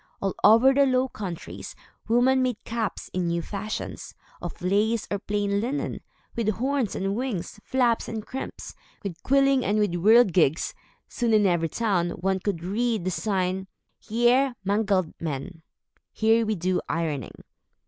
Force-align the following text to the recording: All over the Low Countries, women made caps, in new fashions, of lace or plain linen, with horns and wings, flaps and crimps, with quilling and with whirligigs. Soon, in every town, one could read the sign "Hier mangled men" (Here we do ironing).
All 0.19 0.33
over 0.43 0.73
the 0.73 0.87
Low 0.87 1.09
Countries, 1.09 1.75
women 2.07 2.41
made 2.41 2.63
caps, 2.63 3.11
in 3.13 3.27
new 3.27 3.43
fashions, 3.43 4.15
of 4.41 4.59
lace 4.59 5.07
or 5.11 5.19
plain 5.19 5.59
linen, 5.61 6.01
with 6.35 6.49
horns 6.55 6.95
and 6.95 7.15
wings, 7.15 7.59
flaps 7.63 8.07
and 8.09 8.25
crimps, 8.25 8.73
with 9.03 9.21
quilling 9.21 9.63
and 9.63 9.77
with 9.77 9.91
whirligigs. 9.93 10.73
Soon, 11.07 11.35
in 11.35 11.45
every 11.45 11.69
town, 11.69 12.09
one 12.19 12.39
could 12.39 12.63
read 12.63 13.05
the 13.05 13.11
sign 13.11 13.67
"Hier 13.99 14.55
mangled 14.63 15.13
men" 15.21 15.61
(Here 16.11 16.47
we 16.47 16.55
do 16.55 16.81
ironing). 16.89 17.43